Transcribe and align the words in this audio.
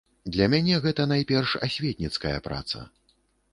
Для 0.35 0.45
мяне 0.53 0.79
гэта 0.85 1.05
найперш 1.11 1.53
асветніцкая 1.69 2.35
праца. 2.51 2.85